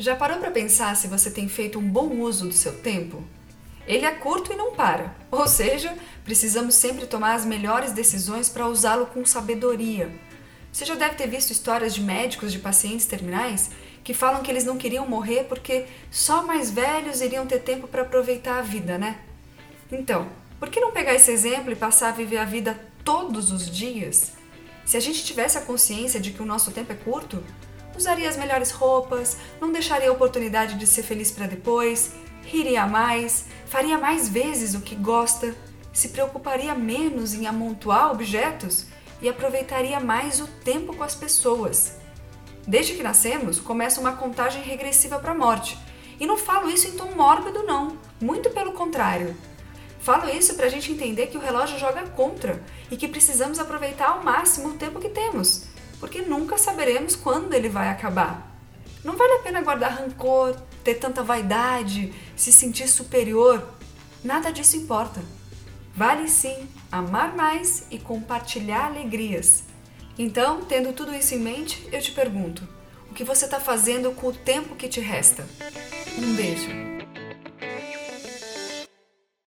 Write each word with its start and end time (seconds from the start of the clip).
Já 0.00 0.16
parou 0.16 0.38
para 0.38 0.50
pensar 0.50 0.96
se 0.96 1.06
você 1.06 1.30
tem 1.30 1.46
feito 1.46 1.78
um 1.78 1.86
bom 1.86 2.20
uso 2.20 2.46
do 2.46 2.54
seu 2.54 2.72
tempo? 2.72 3.22
Ele 3.86 4.06
é 4.06 4.10
curto 4.10 4.50
e 4.50 4.56
não 4.56 4.74
para, 4.74 5.14
ou 5.30 5.46
seja, 5.46 5.94
precisamos 6.24 6.74
sempre 6.76 7.04
tomar 7.04 7.34
as 7.34 7.44
melhores 7.44 7.92
decisões 7.92 8.48
para 8.48 8.66
usá-lo 8.66 9.08
com 9.08 9.26
sabedoria. 9.26 10.10
Você 10.72 10.86
já 10.86 10.94
deve 10.94 11.16
ter 11.16 11.28
visto 11.28 11.50
histórias 11.50 11.94
de 11.94 12.00
médicos 12.00 12.50
de 12.50 12.58
pacientes 12.58 13.04
terminais 13.04 13.72
que 14.02 14.14
falam 14.14 14.42
que 14.42 14.50
eles 14.50 14.64
não 14.64 14.78
queriam 14.78 15.06
morrer 15.06 15.44
porque 15.44 15.84
só 16.10 16.42
mais 16.42 16.70
velhos 16.70 17.20
iriam 17.20 17.46
ter 17.46 17.58
tempo 17.58 17.86
para 17.86 18.00
aproveitar 18.00 18.58
a 18.58 18.62
vida, 18.62 18.96
né? 18.96 19.18
Então, 19.92 20.30
por 20.58 20.70
que 20.70 20.80
não 20.80 20.92
pegar 20.92 21.12
esse 21.12 21.30
exemplo 21.30 21.72
e 21.72 21.76
passar 21.76 22.08
a 22.08 22.12
viver 22.12 22.38
a 22.38 22.46
vida 22.46 22.74
todos 23.04 23.52
os 23.52 23.70
dias? 23.70 24.32
Se 24.82 24.96
a 24.96 25.00
gente 25.00 25.22
tivesse 25.22 25.58
a 25.58 25.60
consciência 25.60 26.18
de 26.18 26.30
que 26.30 26.42
o 26.42 26.46
nosso 26.46 26.70
tempo 26.70 26.90
é 26.90 26.96
curto, 26.96 27.44
usaria 27.96 28.28
as 28.28 28.36
melhores 28.36 28.70
roupas, 28.70 29.36
não 29.60 29.72
deixaria 29.72 30.08
a 30.08 30.12
oportunidade 30.12 30.76
de 30.76 30.86
ser 30.86 31.02
feliz 31.02 31.30
para 31.30 31.46
depois, 31.46 32.12
riria 32.42 32.86
mais, 32.86 33.46
faria 33.66 33.98
mais 33.98 34.28
vezes 34.28 34.74
o 34.74 34.80
que 34.80 34.94
gosta, 34.94 35.54
se 35.92 36.08
preocuparia 36.08 36.74
menos 36.74 37.34
em 37.34 37.46
amontoar 37.46 38.10
objetos 38.10 38.86
e 39.20 39.28
aproveitaria 39.28 40.00
mais 40.00 40.40
o 40.40 40.46
tempo 40.46 40.94
com 40.94 41.02
as 41.02 41.14
pessoas. 41.14 41.96
Desde 42.66 42.94
que 42.94 43.02
nascemos, 43.02 43.58
começa 43.58 44.00
uma 44.00 44.12
contagem 44.12 44.62
regressiva 44.62 45.18
para 45.18 45.32
a 45.32 45.34
morte. 45.34 45.78
E 46.18 46.26
não 46.26 46.36
falo 46.36 46.70
isso 46.70 46.86
em 46.86 46.92
tom 46.92 47.12
mórbido, 47.16 47.62
não. 47.62 47.96
Muito 48.20 48.50
pelo 48.50 48.72
contrário. 48.72 49.36
Falo 50.00 50.28
isso 50.30 50.54
para 50.54 50.66
a 50.66 50.68
gente 50.68 50.92
entender 50.92 51.26
que 51.26 51.36
o 51.36 51.40
relógio 51.40 51.78
joga 51.78 52.02
contra 52.08 52.62
e 52.90 52.96
que 52.96 53.08
precisamos 53.08 53.58
aproveitar 53.58 54.10
ao 54.10 54.22
máximo 54.22 54.68
o 54.68 54.74
tempo 54.74 54.98
que 54.98 55.10
temos, 55.10 55.64
nunca 56.50 56.58
saberemos 56.58 57.14
quando 57.14 57.54
ele 57.54 57.68
vai 57.68 57.88
acabar. 57.88 58.50
Não 59.04 59.16
vale 59.16 59.34
a 59.34 59.38
pena 59.38 59.62
guardar 59.62 59.92
rancor, 59.92 60.56
ter 60.82 60.94
tanta 60.94 61.22
vaidade, 61.22 62.12
se 62.34 62.52
sentir 62.52 62.88
superior. 62.88 63.64
Nada 64.24 64.52
disso 64.52 64.76
importa. 64.76 65.22
Vale 65.94 66.28
sim 66.28 66.68
amar 66.90 67.36
mais 67.36 67.86
e 67.88 67.98
compartilhar 67.98 68.86
alegrias. 68.86 69.62
Então, 70.18 70.64
tendo 70.64 70.92
tudo 70.92 71.14
isso 71.14 71.36
em 71.36 71.38
mente, 71.38 71.88
eu 71.92 72.02
te 72.02 72.10
pergunto: 72.10 72.66
o 73.08 73.14
que 73.14 73.22
você 73.22 73.44
está 73.44 73.60
fazendo 73.60 74.10
com 74.10 74.26
o 74.26 74.32
tempo 74.32 74.74
que 74.74 74.88
te 74.88 75.00
resta? 75.00 75.46
Um 76.18 76.34
beijo. 76.34 76.89